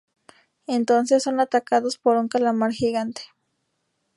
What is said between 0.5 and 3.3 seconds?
Entonces son atacados por un calamar gigante.